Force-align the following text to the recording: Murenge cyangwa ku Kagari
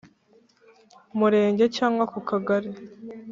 Murenge 1.17 1.65
cyangwa 1.77 2.03
ku 2.13 2.19
Kagari 2.29 2.69